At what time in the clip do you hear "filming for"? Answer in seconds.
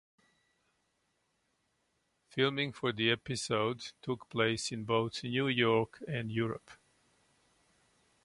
2.29-2.91